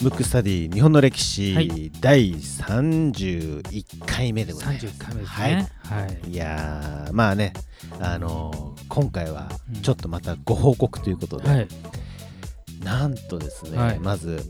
[0.00, 4.86] ムックスタディ日本の歴史、はい第31回目でございます。
[4.86, 5.68] 31回目ですね。
[5.84, 6.30] はい。
[6.30, 7.52] いやーまあね、
[8.00, 11.68] あのー今回はうんちょっとまたご報告ということで、はい。
[12.82, 14.40] なんとですね、はいまず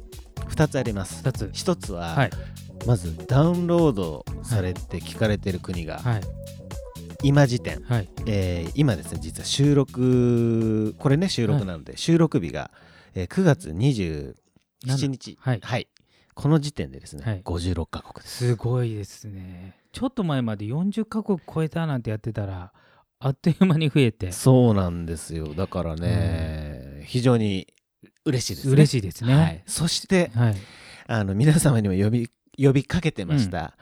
[0.51, 1.19] 2つあります。
[1.23, 1.47] 二つ。
[1.47, 2.31] 1つは、はい。
[2.87, 6.21] まずダウンロードされて聞かれてる国が、はい。
[7.23, 8.09] 今時点、はい。
[8.27, 12.71] えー今ですね実は収録これね収録なので、収録日が、
[13.15, 14.35] えー9月27
[15.09, 15.39] 日。
[15.41, 15.89] はい。
[16.35, 17.43] この時点でですね、はい。
[17.43, 18.47] 56カ国です。
[18.47, 19.75] すごいですね。
[19.93, 22.73] ちょっと前まで40カ国超えたなんてやってたら、
[23.19, 25.55] あっという間に増えて、そうなんですよ。
[25.55, 27.67] だからね、非常に
[28.25, 28.73] 嬉しいですね。
[28.75, 29.35] 嬉しいですね。
[29.35, 30.57] はい、そしてはい。
[31.09, 33.77] あの皆様にも呼び呼びかけてました、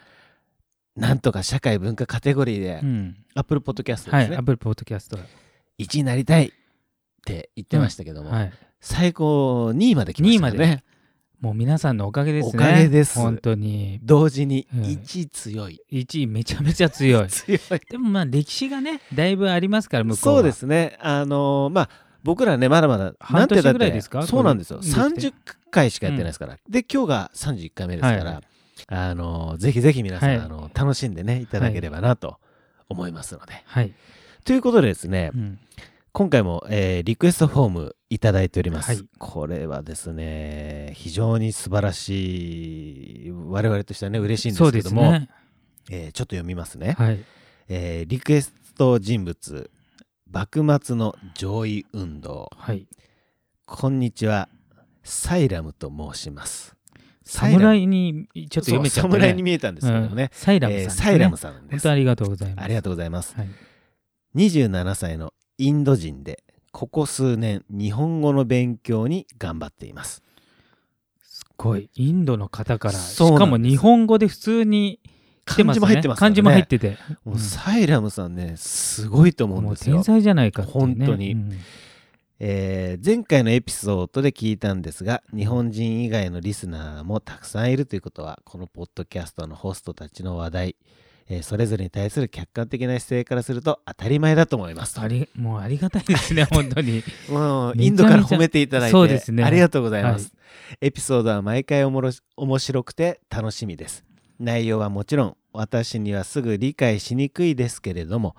[0.96, 3.16] なんとか社会文化カテゴリーで、うん。
[3.34, 4.20] Apple Podcast はい。
[4.22, 5.16] ですね、Apple Podcast。
[5.78, 6.50] 1位になりたいっ
[7.24, 8.52] て言ってましたけども、はい。
[8.80, 10.84] 最高2位まで来ましたから2位ね
[11.40, 12.64] もう皆さんのおかげですね。
[12.64, 14.00] おかげです本当に。
[14.02, 17.28] 同時にうん1位強い、1位めちゃめちゃ強い。
[17.28, 17.60] 強い
[17.90, 20.34] でもまあ歴史がね、だいぶありますから、向こうは。
[20.36, 21.90] そうですねあのーまあ
[22.24, 24.26] 僕らねまだまだ半年ぐらいですか？
[24.26, 25.32] そうなんですよこれできて30
[25.70, 28.42] 回しかやってないですから、で今日が31回目ですから、はい
[28.88, 32.38] あのーぜひぜひ皆さん、はいあの楽しんでねいただければなと
[32.88, 33.92] 思いますので、はい。
[34.44, 35.58] ということでですね、うん
[36.12, 45.28] 今回も、えーリクエストフォームいただいております、はいこれはですね非常に素晴らしい我々としてはね嬉しいんですけども、すね。
[45.90, 47.24] えーちょっと読みますね、はい。
[47.68, 49.70] えーリクエスト人物
[50.30, 52.86] 幕末の上位運動はい。
[53.66, 54.48] こんにちは
[55.02, 56.75] サイラムと申します
[57.26, 59.14] 侍にちょっと読めちゃった、ね。
[59.14, 60.14] 侍に見えたんですけどうん。
[60.14, 61.70] ね、サイラムさんですね、えーサイラムさんです。
[61.70, 62.64] 本当ありがとうございます。
[62.64, 63.34] ありがとうございます。
[63.36, 63.48] はい。
[64.36, 70.22] 27歳のインド人でここ数年日本語の勉強に頑張っています。
[71.22, 71.90] すごい。
[71.94, 75.00] インドの方から、しかも日本語で普通に
[75.46, 76.20] 来てます、ね、漢字も入ってますね。
[76.20, 76.96] 漢字も入ってて。
[77.24, 79.96] もうサイラムさんねすごいと思うんですよ。
[79.96, 80.68] 天才じゃないかね。
[80.70, 81.32] 本当に。
[81.32, 81.58] うん
[82.38, 90.76] えー前回のエピソードで聞いたんですが日本人以外のリスナーもたくさんいるということはこのポッドキャストのホストたちの話題、
[91.28, 94.94] えーそれぞれに対する客観的な姿勢からすると当たり前だと思います。
[94.94, 97.02] とありもうありがたいですね、 本当に。
[97.28, 99.42] もうインドから褒めていただいてそうですね。
[99.42, 100.32] ありがとうございます、
[100.70, 104.04] はエピソードは毎回おもろし面白くて楽しみです。
[104.38, 108.36] 内容はもちろん私にはすぐ理解しにくいですけれども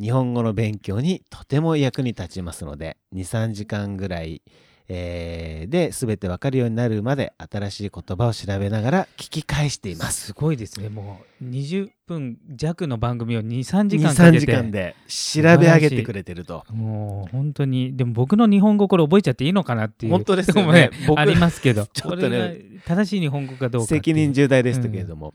[0.00, 4.40] 日本語の勉強にとても役に立ちますので23時間ぐらい、
[4.88, 14.40] えーで全てわかるようになるまで新しい言葉を調べながら聞き返していますすごいですね、もう20分弱の番組を2、3時間か23けて。
[14.40, 20.12] 時間で調べ上げてくれてるともう本当に、でも僕の日本語これ覚えちゃっていいのかなっていう。
[20.12, 22.56] 本当ですよねね僕ありますけど、ちょっとね
[22.86, 23.86] 正しい日本語かどうか。
[23.86, 25.34] 責任重大ですけれども、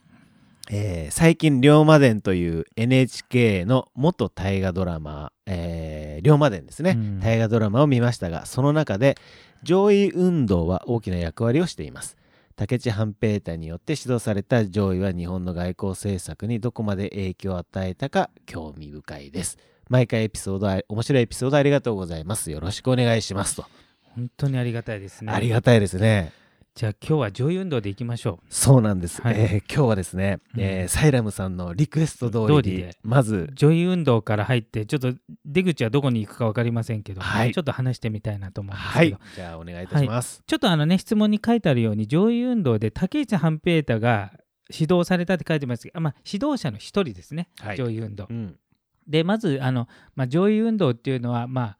[0.69, 7.19] えー最近「龍馬伝」という NHK の元大河ドラマ「えー龍馬伝」ですね、うん。
[7.19, 9.17] 大河ドラマを見ましたがその中で
[9.63, 12.17] 上位運動は大きな役割をしています。
[12.55, 19.57] 武智半平太によって指導された上位は日本の外交政策にどこまで影響を与えたか興味深いです。
[19.89, 22.51] 毎回エピソードあ面白いエピソードありがとうございます。
[22.51, 23.65] よろしくお願いしますと、
[24.01, 25.31] 本当にありがたいですね。
[25.33, 26.31] ありがたいですね
[26.75, 29.35] じゃあ今日は上位運動でいきましょそうなんです、はい。
[29.37, 30.61] えー今日はですね、うん。
[30.61, 32.97] えーサイラムさんのリクエスト通りで。
[33.01, 33.53] まずう。
[33.55, 35.13] 上位運動から入って、ちょっと
[35.45, 37.53] 出口はどこに行くか分かりませんけど、はい。
[37.53, 39.07] ちょっと話してみたいなと思うんですはい。
[39.09, 44.33] けど、じゃあお願いいたします、ちょっとあのね、質問に書いてあるように、上位運動で竹内半平太が
[44.69, 47.77] 指導されたって書いてますけど、あまあ、指導者の一人ですね、はい。
[47.77, 48.27] 上位運動。
[48.29, 48.33] う。
[48.33, 48.59] ん。
[49.07, 51.77] で、まず、あのまあ、上位運動っていうのは、まあ、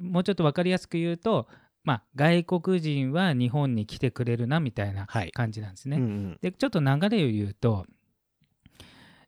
[0.00, 1.46] もうちょっと分かりやすく言うと、
[1.84, 5.96] まあ、外国人は日本に来てくれるなみたいなはい感じなんですね。
[5.96, 7.86] うんうんでちょっと流れを言うと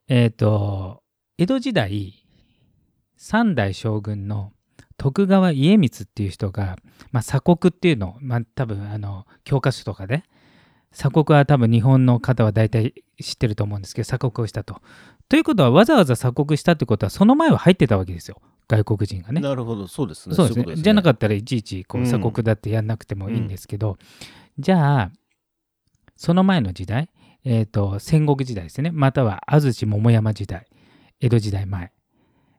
[0.08, 1.02] えっ、と
[1.38, 2.26] 江戸時代
[3.16, 4.52] 三代将軍の
[4.96, 6.76] 徳川家光っていう人が、
[7.10, 10.24] まあ、鎖国っていうのを、まあ、多分あの教科書とかで
[10.92, 14.80] 鎖国は多分日本の方は大体知ってると思うんですけど鎖国をしたと。
[15.28, 19.40] ということはわざわざ鎖国したってことはその前は入ってたわけですよ外国人がね。
[19.40, 19.86] なるほど。
[19.86, 20.34] そうですね。
[20.34, 20.82] そうですいことね。
[20.82, 22.06] じゃなかったらいちいちこううん。
[22.06, 23.98] 鎖国だってやんなくてもいいんですけど、
[24.58, 25.10] じゃあ
[26.16, 27.10] その前の時代、
[27.44, 28.90] えー、と戦国時代ですね。
[28.90, 30.66] または安土桃山時代
[31.20, 31.92] 江戸時代前。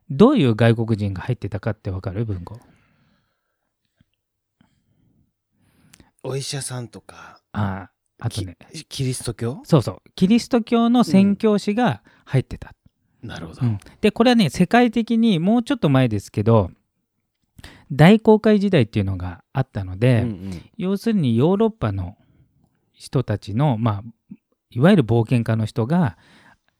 [0.08, 2.24] どういう外国人が入ってたかってわかる？
[2.24, 2.58] 文豪。
[6.22, 7.40] お医者さんとか。
[7.52, 8.56] ああとね。
[8.72, 9.60] キキリスト教？
[9.64, 10.02] そうそう。
[10.14, 12.72] キリスト教の宣教師が入ってた、
[13.22, 13.78] なるほど、うん。
[14.00, 16.70] でこれはね世界的にもうちょっと前ですけど
[17.92, 20.62] 大航海時代っていうのがあったので、うんうん。
[20.76, 22.16] 要するにヨーロッパの
[22.92, 24.36] 人たちの、まあ、
[24.70, 26.16] いわゆる冒険家の人が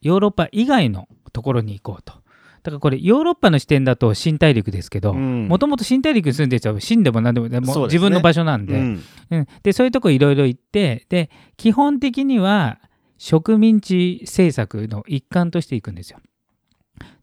[0.00, 2.14] ヨーロッパ以外のところに行こうと。
[2.62, 5.46] だからこれヨーロッパの視点だと新大陸ですけどうん。
[5.46, 7.84] もともと新大陸に住んでちゃう死んでも何でもですね。
[7.84, 9.02] 自分の場所なんで,、うん。
[9.30, 12.80] うん、でそういうとこいろいろ行ってで基本的には
[13.18, 16.20] 植民地政策の一環としていくんですよ。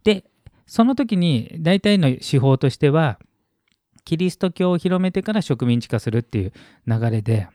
[0.04, 0.26] で
[0.66, 3.20] その時に大体の手法としては
[4.06, 6.54] キリスト教を広めてから植民地化するっていう
[6.88, 7.48] 流れで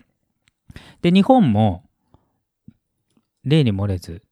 [1.02, 1.84] で日本も
[3.44, 4.22] 例に漏れず、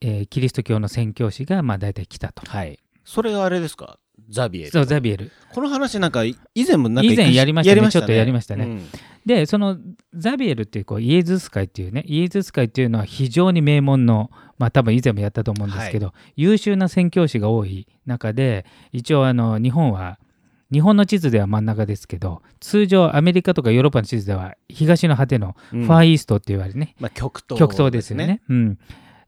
[0.00, 2.42] えーキリスト教の宣教師がまあ大体来たと。
[2.50, 2.78] はい。
[3.04, 3.98] それがあれですか？
[4.30, 4.70] ザビエル。
[4.70, 5.30] そうザビエル。
[5.52, 7.82] この話なんか以前もなんか以前やりましたね。
[7.82, 8.64] やちょっとやりましたね。
[8.64, 8.88] うん
[9.28, 9.76] でその
[10.14, 20.18] ザビエルっていうこうイエズス会っていうねイエズス会っていうのは非常に名門のまあ多分以前もやったと思うんですけど、優秀な宣教師が多い中で一応あの日本は
[20.72, 25.84] 日本の地図では真ん中ですけど通常アメリカとかヨーロッパの地図では東の果てのうん。
[25.84, 28.78] ファーイーストって言われるね、まあ極東極東ですよね、うん、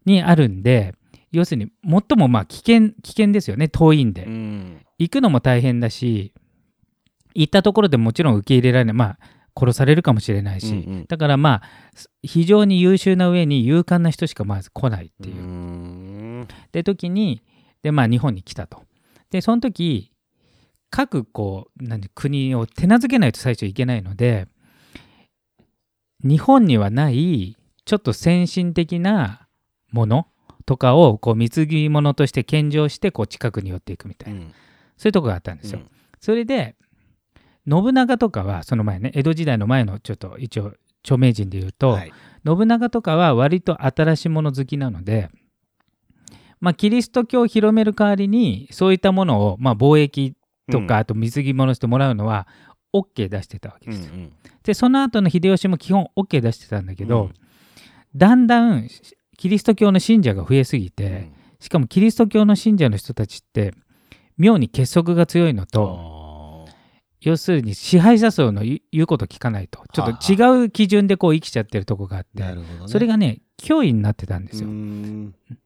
[0.07, 0.95] にあるんで
[1.31, 4.81] 要するに最もまあ危険危険ですよね遠いんで、うん。
[4.99, 6.33] 行くのも大変だし
[7.35, 8.95] 行ったところでもちろん受け入れられない。
[8.95, 9.19] まあ
[9.61, 11.63] 殺されるかもしれないし、うんうんだからまあ
[12.23, 16.43] 非常に優秀な上に勇敢な人しかまず来ないっていう。
[16.43, 17.43] うで時に
[17.83, 18.83] でまあ日本に来たと。
[19.31, 20.13] でその時
[20.91, 24.49] 各こう何国を手なずけないと最初いけないので
[26.23, 29.47] 日本にはないちょっと先進的な
[29.93, 30.27] もの
[30.67, 34.55] とかをこう貢ぎ物として献上してこう近くに寄っていくみたいな、うん
[35.01, 35.81] そういうとこがあったんですよ。
[36.21, 36.77] それで
[37.71, 40.73] 信長とかはその前ね江戸時代の前のちょっと一応
[41.05, 42.13] 著名人で言うと、はい。
[42.45, 45.31] 信長とかは割と新しいもの好きなので、
[46.61, 50.35] まあ、キリスト教を広める代わりにそういったものを、まあ、貿易
[50.71, 52.47] とか、あと貢ぎ物してもらうのは
[52.95, 54.15] OK 出してたわけですよ。
[54.15, 54.33] うんうん
[54.63, 57.35] でその後の秀吉も基本 OK 出してたんだけど、うん。
[58.15, 58.89] だんだん
[59.39, 61.31] キリスト教の信者が増えすぎて、
[61.61, 63.73] しかもキリスト教の信者の人たちって
[64.37, 66.20] 妙に結束が強いのと、あ
[67.21, 69.85] 要するに支配者層の言言うこと聞かないと。
[69.93, 72.43] ちょっと違う基準でこう生きちゃってるとこがあって、
[72.87, 74.69] それがね脅威になってたんですよ、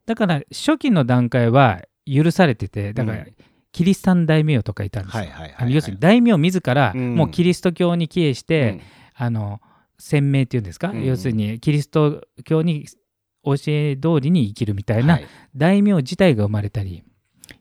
[0.06, 3.34] だから初期の段階は許されててだから、うん
[3.74, 5.24] キリシタン大名とかいたんですよ、
[5.68, 7.16] 要するに大名自らうん。
[7.16, 8.80] もうキリスト教に帰依して、うん。
[9.16, 9.60] あの
[9.98, 11.04] 鮮明っていうんですか、うん。
[11.04, 12.86] 要するにキリスト教に
[13.44, 15.26] 教え通りに生きるみたいなはい。
[15.56, 17.02] 大名自体が生まれたり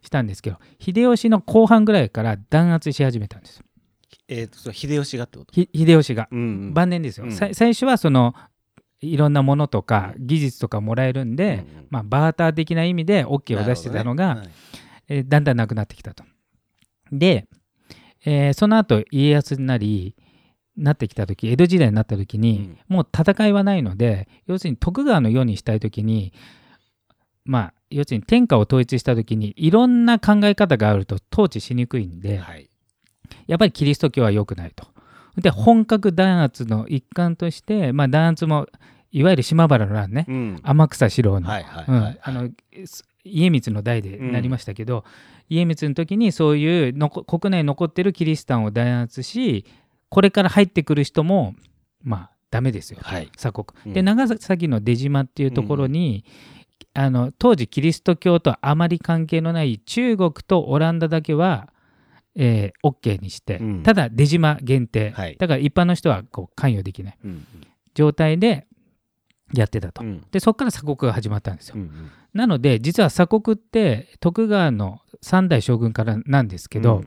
[0.03, 3.63] したんですけど秀吉の後半ぐらいから弾圧し始めたんです
[4.35, 5.53] えーとそう秀吉がってこと？
[5.53, 6.27] ひ秀吉が。
[6.31, 6.73] うんうん。
[6.73, 7.31] 晩年ですよ、うん。
[7.31, 8.33] さ最初はその
[9.01, 11.87] いろんなものとか技術とかもらえるんで、うんうん。
[11.89, 14.55] まあ、バーター的な意味で OK を出してたのが、なるほどね。
[15.09, 16.23] えーだんだんなくなってきたと。
[17.11, 17.47] で、
[18.25, 20.15] えーその後家康になり
[20.75, 26.33] なってきた時江戸時代になった時に、もう戦いはないので要するに徳川の世にしたい時に
[27.45, 32.69] まあ要するに天下を統一した時にいろんな考え方があると統治しにくいんで、はい
[33.47, 34.85] やっぱりキリスト教は良くないと。
[35.37, 38.67] で本格弾圧の一環として、まあ、弾圧も
[39.11, 40.59] いわゆる島原の乱ね、うん。
[40.63, 41.49] 天草四郎の,、
[43.23, 45.05] 家光の代でなりましたけど、
[45.49, 49.65] 家光の時にそういうのこ国内に残ってるキリシタンを弾圧し
[50.09, 51.55] これから入ってくる人も
[52.03, 53.29] まあダメですよ、はい。
[53.35, 53.65] 鎖国。
[53.87, 53.93] うん。
[53.93, 56.25] で長崎の出島っていうところに、
[56.93, 61.69] あの当時キリスト教とあまり関係のない中国とオランダだけは、
[62.35, 63.83] えー OK にして、うん。
[63.83, 65.37] ただ出島限定、はい。
[65.37, 67.17] だから一般の人はこう関与できない。
[67.23, 67.45] うん
[67.95, 68.65] 状態で
[69.53, 70.03] やってたと。
[70.03, 70.25] うん。
[70.31, 71.75] でそこから鎖国が始まったんですよ。
[71.75, 72.11] うんうん。
[72.33, 77.05] なので実は鎖国って徳川の三代将軍からなんですけど、うん。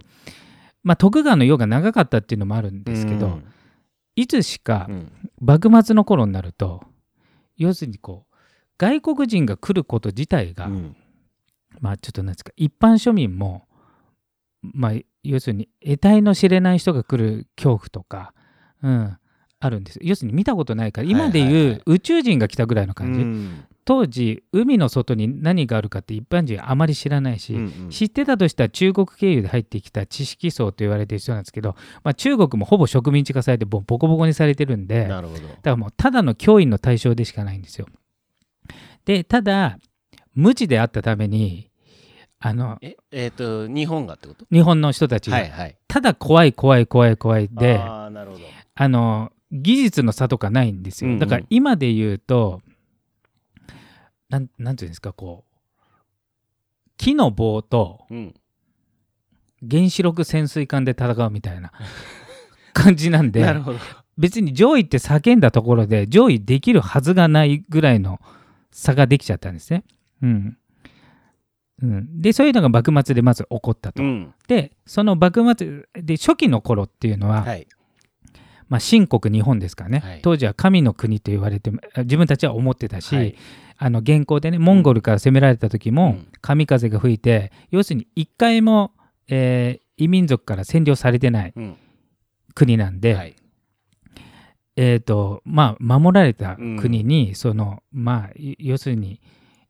[0.85, 3.45] まあ、徳川の世が長かったっていうのもあるんですけど、うん。
[4.15, 5.13] いつしかうん。
[5.41, 6.83] 幕末の頃になると
[7.57, 8.35] 要するにこう
[8.79, 10.97] 外国人が来ること自体が、うん。
[11.81, 13.67] まあちょっとなんですか一般庶民も
[14.63, 14.93] まあ
[15.29, 18.33] 要するに得体の知れない人が来る恐怖とか、
[18.83, 19.19] うん、
[19.59, 19.99] あるんです。
[20.03, 21.63] 要するに見たことないから今ではいはい。
[21.65, 23.65] はいいう宇宙人が来たぐらいの感じ、うん。
[23.85, 27.91] 当時海の外に何があるかって一般人あまり知らないし、うんうん。
[27.91, 35.41] 知ってたとしたら中国経由で入ってきた知識層と言われてる人なんですけど、まあ、中国もほぼ植民地化されてボボコボコにされてるんでだかなるほど。
[35.63, 37.87] らもうただの脅威の対象でしかないんですよ。
[39.05, 39.79] でただ
[40.35, 41.71] 無知であったために
[42.49, 44.47] あのええーと日本がってこと？
[44.53, 45.77] 日本の人たちが、はいはい。
[45.89, 48.89] ただ怖い怖い怖い怖いであなるほど。
[48.89, 51.09] の技術の差とかないんですよ。
[51.09, 51.21] うんうん。
[51.21, 52.63] だから今で言うと
[54.29, 55.59] なんなんていうんですかこう
[56.99, 58.35] 木の棒とうん。
[59.69, 61.73] 原子力潜水艦で戦うみたいな
[62.75, 63.79] 感じなんでなるほど。
[64.19, 68.21] 別に上位って叫んだところで上位できるはずがないぐらいの
[68.71, 69.85] 差ができちゃったんですね。
[70.23, 70.59] うん
[71.83, 74.03] うん、でそういうのが幕末でまず起こったと。
[74.03, 74.35] うん。
[74.49, 77.67] でその幕末で初期の頃っていうのは、はい。
[78.69, 80.21] まあ、秦国日本ですからね、はい。
[80.23, 83.37] 当時は神の国と言われて自分たちは思ってたし、はい。
[83.79, 86.29] あの現行でねモンゴルから攻められた時も、うん。
[86.41, 88.93] 神風が吹いて要するに一回も、
[89.29, 91.77] えー異民族から占領されてないうん。
[92.55, 93.37] 国なんで、はい。
[94.77, 99.23] えーとまあ、守られた国に、そのまあい要するに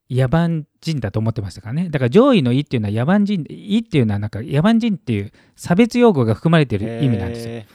[0.09, 1.89] 野蛮人だと思ってましたからね。
[1.91, 7.55] だから上位の「位っていうのは野蛮人「位っていうのはなんか野蛮人っていう差別用語が含まれている意味なんですよ。
[7.55, 7.67] へ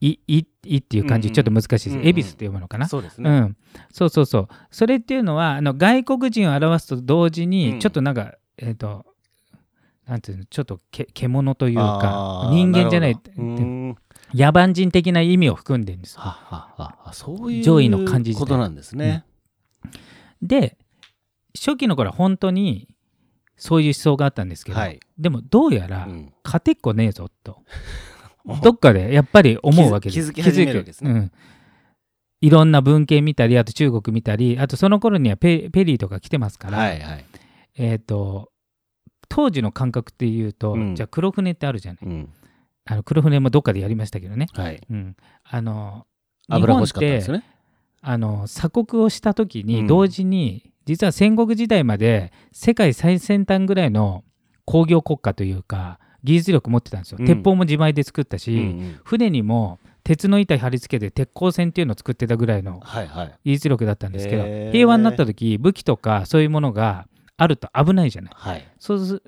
[0.00, 1.34] いいいっていう漢字うんうん。
[1.34, 1.90] ちょっと難しいです。
[1.90, 2.06] うんうん。
[2.06, 2.86] 恵比寿って読むのかな？
[2.86, 3.30] ーそうですね。
[3.30, 3.56] うん、
[3.90, 4.48] そうそうそう。
[4.70, 7.50] それっていうのはあの外国人を表すと同時うん。
[7.50, 9.06] にちょっとなんか、えっ、と
[10.06, 10.44] なんていうの？
[10.44, 16.20] ちょっとけ獣というか人間じゃない野蛮人的な意味を含んでるんですよ。
[16.20, 17.12] はははは。
[17.12, 18.40] そういう上位の漢字自体。
[18.40, 19.24] ことなんですね。
[20.42, 20.76] で
[21.56, 22.88] 初期の頃は本当に
[23.56, 25.00] そういう思想があったんですけど、はい。
[25.18, 27.62] でもどうやらうん勝てっこねえぞと、
[28.62, 30.32] どっかでやっぱり思うわけです。
[30.32, 31.32] 気づ気づき始めるわけですねうん
[32.40, 37.24] いろんな文献見たりあと中国見たりあとその頃にはペペリーとか来てますから、はいはい。
[37.76, 38.52] えっ、と
[39.28, 42.32] 当時の感覚っていうと、うんじゃあ黒船ってあるじゃないうん。
[42.84, 44.80] あの黒船もどっかでやりましたけどね、はい。
[44.88, 46.06] うん、あの
[46.48, 47.44] 油欲しかったんですよね。
[48.00, 54.24] あの鎖国をした時うんに同時に、実は戦国時代まで世界最先端ぐらいの
[54.64, 63.34] 工業国家というか技術力持ってたんですよ、うん鉄砲も自前で作ったし、うんうん船にも鉄の板貼り付けて鉄鋼船っていうのを作ってたぐらいのはいはい。
[63.44, 68.32] 技術力だったんですけどへー平和になった時武器とかそういうものがあると危ないじゃない。
[68.34, 68.66] はい。
[68.78, 69.22] そうす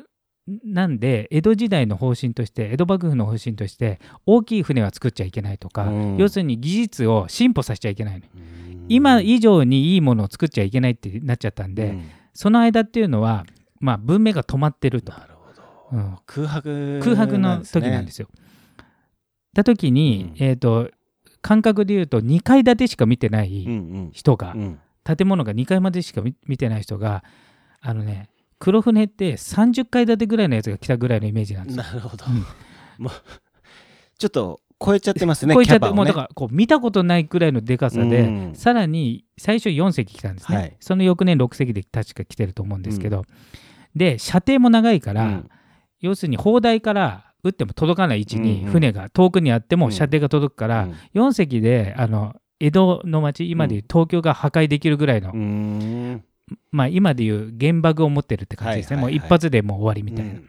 [0.64, 8.25] なんで江戸時代の方針として江戸幕府の方針として大きい船は作っちゃいけないとか、うん要するに技術を進歩させちゃいけないの。
[8.35, 8.61] うん
[8.91, 13.45] 今以上にいいものを作っちゃいけないってなっちゃったんで、うんその間っていうのは、
[13.81, 15.63] まあ、文明が止まってると、なるほど。
[15.93, 18.29] うん空白空白の時なんですすよ。
[19.53, 20.91] だ時に、うんえー、と
[21.43, 23.49] 感覚で言うと2階建てしか見てなね。
[23.49, 24.61] いうん人が、うん。
[24.61, 27.25] うん建物が2階までしか見見てない人が
[27.81, 28.29] あのね
[28.59, 31.83] 黒船って30階建てぐらいのやつが来たぐらいのイメージなんですよ。
[31.83, 33.09] なるほどうん。
[34.19, 35.55] ちょっと超えちゃってますね。
[35.55, 35.93] こういっちゃって、ね。
[35.93, 38.55] もうだからこう見たことないくらいのでかさで、うん。
[38.55, 40.77] さらに最初4隻来たんですね、はい。
[40.81, 43.25] その翌年6隻で確か来てると思うんですけど、
[43.95, 45.51] で射程も長いから、うん。
[46.01, 48.73] 要要するに砲台から撃っても届かない位置にうんうん。
[48.73, 49.81] 船が遠くにあってうん。
[49.81, 50.93] も射程が届くから、うん。
[51.15, 55.33] 4隻であの江戸の町今でいう東京が破壊できるぐらいの、
[56.71, 60.49] まあ今でいう原爆を持ってるって感じですね、もう一発でもう終わりみたいな、うん。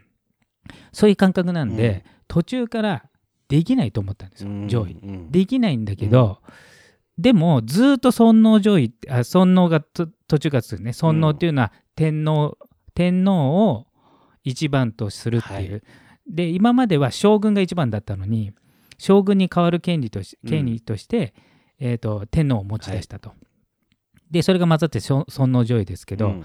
[0.92, 3.04] そういう感覚なんで、途中から
[3.52, 4.68] できないと思ったんですよ、うん。
[4.68, 4.92] 上位。
[4.94, 5.30] うん。
[5.30, 6.40] できないんだけど、
[7.18, 10.94] でもずっと尊皇上位あ尊皇がと途中からするね。
[10.94, 12.56] 尊皇っていうのは天皇、
[12.94, 13.86] 天皇を
[14.42, 15.82] 一番とするっていう、はい。
[16.26, 18.52] で今までは将軍が一番だったのに
[18.96, 20.48] 将軍に代わる権利としうん。
[20.48, 21.34] 権利として、
[21.78, 23.34] えー、と天皇を持ち出したと。
[24.30, 26.44] でそれが混ざって尊尊皇上位ですけど、うん。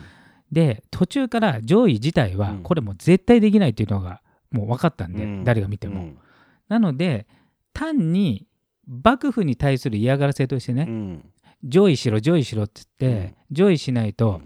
[0.51, 2.63] で途中から上位自体はうん。
[2.63, 4.21] これもう絶対できないっていうのが
[4.51, 5.43] もう分かったんで、うん。
[5.45, 6.26] 誰が見ても。
[6.69, 7.27] うんなので
[7.74, 8.47] 単に
[8.88, 11.25] 幕府に対する嫌がらせとしてね、うん。
[11.63, 14.41] 上位しろ上位しろって言って、上位しないと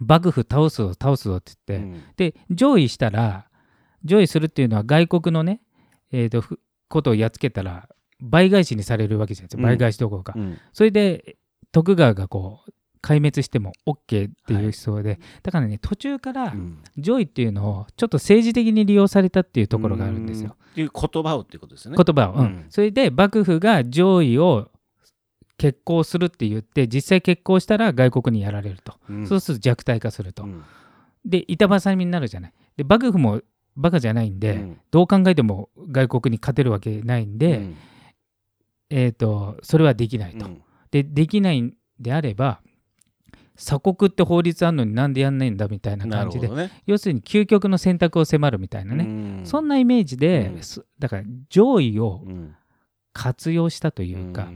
[0.00, 2.02] 幕府倒すぞ倒すぞって言って、うん。
[2.16, 3.48] で上位したら
[4.04, 5.60] 上位するっていうのは外国のね、
[6.12, 7.88] えー、とふことをやっつけたら
[8.20, 9.66] 倍返しにされるわけじゃないですかうん。
[9.66, 10.58] 倍返しどころか、うん。
[10.72, 11.36] それで
[11.72, 12.70] 徳川がこう
[13.06, 16.78] 壊滅しても OK っていう思想で、だからね途中からうん。
[16.98, 20.56] 上位っていうのをちょっと政治的に利用されたっていうところがあるんですよ。
[20.58, 20.72] うん。
[20.72, 21.98] っていう言葉をっていうことですよね。
[22.04, 22.40] 言葉を、うん。
[22.40, 22.66] うん。
[22.68, 24.70] それで幕府が上位を
[25.56, 29.26] 決行するって言って実際決行したら外国にやられると、うん。
[29.28, 30.64] そうすると弱体化すると、うん。
[31.24, 32.52] で板挟みになるじゃない。
[32.76, 33.40] で幕府も
[33.76, 34.80] バカじゃないんで、うん。
[34.90, 37.76] どう考えても外国に勝てるわけないんで、うん。
[38.90, 40.62] えー、とそれはできないと、うん。
[40.90, 42.60] でできないんであれば
[43.56, 46.70] 鎖国って法律あるのになんでやんないんだみたいなな感じで、ね。
[46.86, 50.52] 要するに究極の選択を迫るみたいなね、ねそんなイメージで、
[50.98, 52.54] だから上位をうん
[53.12, 54.46] 活用したというか、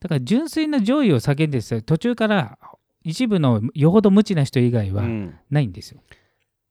[0.00, 2.58] だから純粋な上位を叫んでですよ途中から
[3.02, 5.38] 一部のよほど無知な人以外はうん。
[5.50, 6.02] ないんですよ。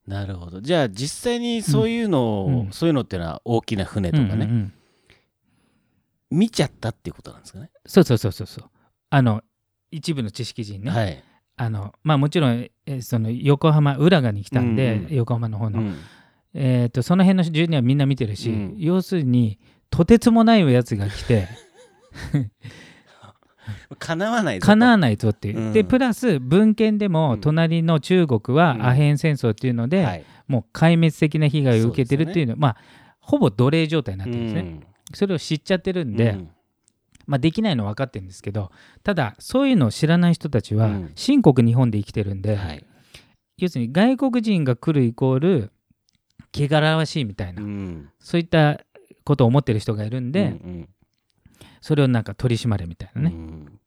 [0.06, 0.62] なるほど。
[0.62, 2.72] じゃあ実際にそういうのを、うん。
[2.72, 4.74] そういうのっていうのは大きな船とかね、うんうんうん。
[6.32, 7.72] 見ちゃったっていうことなんですかね。
[7.86, 8.70] そうそうそうそうそう。
[9.10, 9.42] あの
[9.92, 11.24] 一部の知識人ね、はい。
[11.56, 15.16] あのまあもちろんえその横浜浦賀に来たんで、うんうん。
[15.16, 15.98] 横浜の方の、うん。
[16.54, 18.76] えー、とその辺の住人はみんな見てるし、うん。
[18.78, 21.48] 要するにとてつもないやつが来て。
[24.00, 25.74] かなわないぞなわないぞっていう、うん。
[25.74, 27.42] でプラス文献でもうん。
[27.42, 28.86] 隣の中国はうん。
[28.86, 30.24] アヘン戦争っていうので、はい。
[30.48, 32.56] もう壊滅的な被害を受けてるっていうの。
[32.56, 32.78] まあ
[33.20, 34.84] ほぼ奴隷状態になってるんですね、うん。
[35.14, 36.50] それを知っちゃってるんで、うん
[37.30, 38.72] まあ、できないのは分かってるんですけど
[39.04, 41.12] ただそういうのを知らない人たちはうん。
[41.16, 42.84] 新国日本で生きてるんで、はい。
[43.58, 45.72] 要するに外国人が来るイコール
[46.54, 48.10] 汚らわしいみたいな、うん。
[48.20, 48.80] そういった
[49.26, 50.90] ことを思ってる人がいるんで、うん
[51.82, 53.80] それをなんか取り締まれみたいなうんね、うん。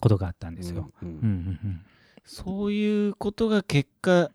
[0.00, 0.90] ことがあったんですよ。
[1.02, 1.14] うんうん。
[1.14, 1.80] うんうんうん。
[2.24, 4.30] そういうことが結果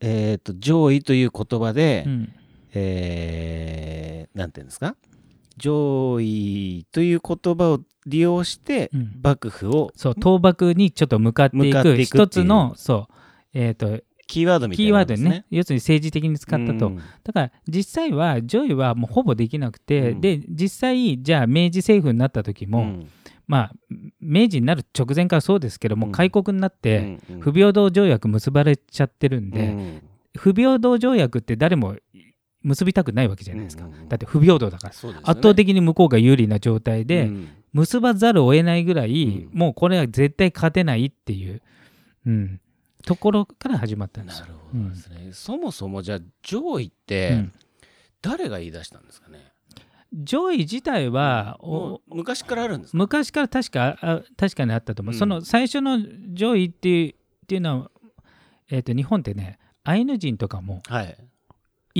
[0.00, 2.32] えっと攘夷という言葉で、うん。
[2.74, 4.96] えーなんていうんですか？
[5.56, 9.20] 攘夷という言葉を利用してうん。
[9.22, 13.14] 幕府をそう倒幕にちょっと向かっていく一つのそう、
[13.52, 15.44] えー、とキーワードみたいキーワードにね。
[15.50, 16.96] 要するに政治的に使ったと、うん。
[16.96, 20.20] だから実際は攘夷はもうほぼできなくて、うん。
[20.20, 23.08] で実際じゃあ明治政府になった時も、うん。
[23.46, 23.72] まあ
[24.20, 26.12] 明治になる直前からそうですけども、うん。
[26.12, 27.40] 開国になって、うん。
[27.40, 30.02] 不平等条約結ばれちゃってるんで、うん。
[30.36, 31.96] 不平等条約って誰も
[32.66, 34.08] 結びたくないわけじゃないですか、うんうんうん。
[34.08, 35.20] だって不平等だから、ね。
[35.22, 37.48] 圧倒的に向こうが有利な状態で、うん。
[37.72, 39.58] 結ばざるを得ないぐらい、うん。
[39.58, 41.62] もうこれは絶対勝てないっていう、
[42.26, 42.60] うん、
[43.04, 44.40] ところから始まったんです。
[44.40, 44.46] よ。
[44.46, 47.52] なるほどですね、そもそもじゃあ上位ってうん。
[48.22, 49.52] 誰が言い出したんですかね、
[50.12, 51.60] 上位自体は、
[52.08, 52.98] 昔からあるんですか？
[52.98, 55.18] 昔から確かあ確かにあったと思う、うん。
[55.18, 56.00] その最初の
[56.32, 57.14] 上位っていうっ
[57.46, 57.90] ていうのは、
[58.68, 61.16] えー、と日本ってねアイヌ人とかもはい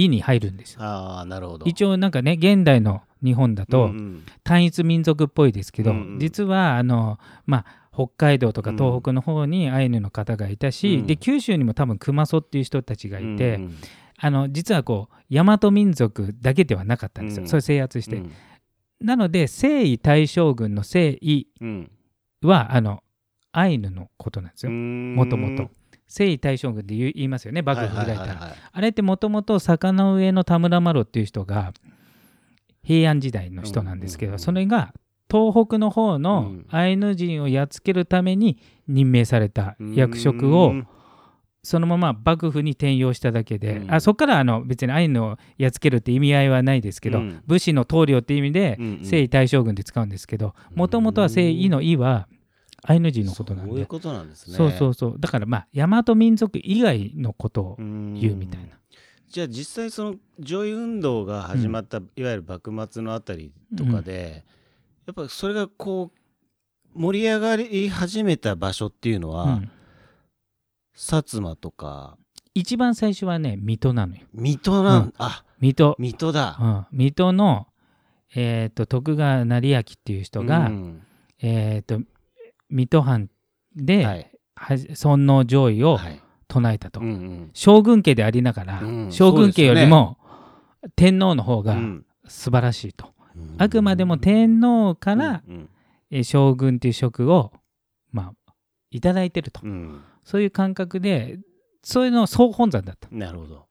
[0.04, 0.82] 意に入るんですよ。
[0.82, 1.66] ああなるほど。
[1.66, 3.90] 一応なんかね現代の日本だと、
[4.44, 6.18] 単一民族っぽいですけど、うんうん。
[6.18, 11.06] 実はあの、まあ、北海道とか東北の方にアイヌの方がいたし、うん。
[11.06, 13.74] で九州にも多分熊曽っていう人たちがいて、うんうん。
[14.18, 17.48] あの実はこう大和民族だけではなかったんですよ、うん。
[17.48, 18.16] それ制圧して。
[18.16, 18.32] うん。
[19.00, 21.90] なので征夷大将軍の征夷うん。
[22.42, 23.02] はあの
[23.52, 24.72] アイヌのことなんですよ。
[24.72, 25.70] ももともと。
[26.08, 28.20] 征夷大将軍って言いますよね幕府開いたら。
[28.20, 28.38] はいはい。
[28.38, 31.72] はいはいあれってもともと坂の上の田村麻呂っていう人が
[32.82, 34.94] 平安時代の人なんですけど、うんうんうんそれが
[35.28, 36.66] 東北の方うのん。
[36.70, 40.86] アイヌ人をやっつけるために任命された役職をうん。
[41.64, 43.92] そのまま幕府に転用しただけで、うん。
[43.92, 47.42] あそこからあの別にアイヌをやっつけるって意味合いはないですけど、うん。
[47.44, 52.28] 武士の棟梁って意味で征夷大将軍で使うんですけどもともとは征夷の夷は
[52.86, 53.70] アイヌ人のことなんで。
[53.70, 54.56] そういうことなんですね。
[54.56, 55.16] そうそうそう。
[55.18, 58.68] だからまあ大和民族以外のことを言言うみたいな。
[59.28, 64.44] じゃあ実際その上位運動が始まった、いわゆる幕末のあたりとかで、
[65.06, 69.70] やっぱそれがこう盛り上がり始めた場所っていうのは、うん。
[70.96, 72.16] 薩摩とか。
[72.54, 74.22] 一番最初はね水戸なのよ。
[74.32, 75.14] 水戸なん、うん。
[75.18, 77.66] あ水戸、水戸だ、うん、水戸の、
[78.34, 81.02] えー、と徳川成明っていう人が、うん。
[81.42, 82.00] えー、と
[82.70, 83.30] 水戸藩
[83.74, 84.30] で、
[84.94, 86.22] 尊皇攘夷をはい。
[86.48, 87.50] 唱えたと、うんうん。
[87.54, 90.16] 将軍家でありながら、うん将軍家よりも
[90.94, 92.06] 天皇の方がうん。
[92.28, 93.54] 素晴らしいと、うん。
[93.58, 95.68] あくまでも天皇から、うん
[96.10, 97.52] えー将軍っていう職を
[98.12, 98.52] まあ
[98.92, 100.00] いただいてると、うん。
[100.22, 101.40] そういう感覚で
[101.82, 103.08] そういうの総本山だった。
[103.10, 103.66] なるほど。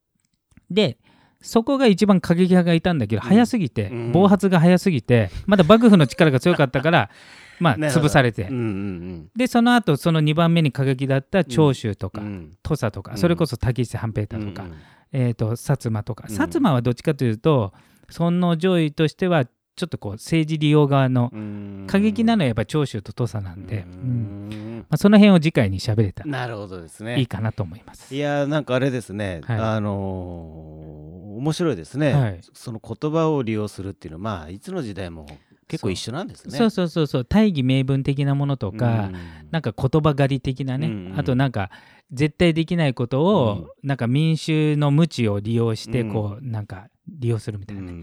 [0.69, 0.97] で
[1.41, 3.29] そこが一番過激派がいたんだけど、うん。
[3.29, 4.11] 早すぎて、うん。
[4.11, 7.09] 暴発が早すぎてまだ幕府の力が強かったから
[7.59, 12.27] まあ潰されて、うんうんでその後その2番目に過激だった長州とか、うん。
[12.27, 13.17] うん土佐とか、うん。
[13.17, 14.77] それこそ竹内半平太とか、うんうん。
[15.11, 16.35] えー、と薩摩とか、うん。
[16.35, 17.73] 薩摩はどっちかというと
[18.09, 21.85] 尊皇攘夷としてはちょっとこう政治利用側のうん。
[21.87, 24.49] 過激なのはやっぱり長州と土佐なんで、ううん。
[24.49, 27.19] んまあ、その辺を次回に喋れたらなるほどですね。
[27.19, 28.13] いいかなと思います。
[28.13, 29.59] いやーなんかあれですね、はい。
[29.59, 32.39] あのー面白いですね、はい。
[32.53, 35.25] その言葉を利用するっていうのはまあいつの時代も
[35.67, 36.57] 結構一緒なんですね。
[36.57, 37.25] そうそうそうそう。
[37.25, 39.49] 大義名分的なものとか、うん。
[39.51, 41.19] なんか言葉狩り的なね、うんうん。
[41.19, 41.71] あとなんか
[42.11, 46.13] 絶対できないことを、なんか民衆の無知を利用してうん。
[46.13, 47.95] こう、なんか利用するみたいなね、うん。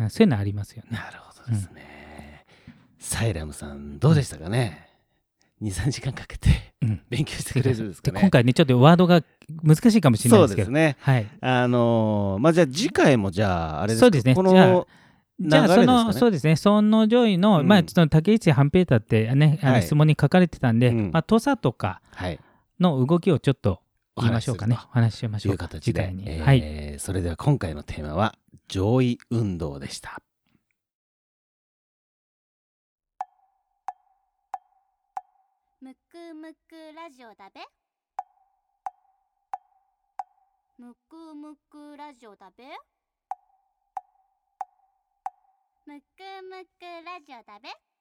[0.00, 0.98] うんそういうのありますよね。
[0.98, 2.44] なるほどですね。
[2.98, 4.88] サイラムさんどうでしたかね、
[5.62, 7.00] 23時間かけてうん。
[7.08, 8.14] 勉強してくれるんですかね？
[8.16, 9.22] で今回ねちょっとワードが
[9.62, 10.66] 難しいかもしれないそうですけど。
[10.66, 10.96] ですね。
[11.00, 14.04] はい、あのーまあじゃあ次回もじゃああれですか？
[14.06, 14.34] そうですね。
[14.34, 14.88] こじゃあの
[15.40, 16.04] じゃあそ流れですかね？
[16.04, 16.56] のそうですね。
[16.56, 17.66] 尊皇攘夷の、うん。
[17.66, 19.82] まあその竹内半平太ってねあのはい。
[19.82, 21.10] 質問に書かれてたんで、うん。
[21.12, 22.38] まあ土佐とかはい。
[22.80, 23.80] の動きをちょっと
[24.16, 24.76] 言いましょうかね。
[24.78, 28.36] おお話ししましというょうか形で、次回に、えーはいそれでは今回のテーマは
[28.68, 30.22] 上位運動でした。
[35.80, 37.60] むくむくラジオだべ。
[40.78, 42.64] むくむくラジオだべ
[45.86, 46.04] むく
[46.48, 47.93] むくラジオだべ。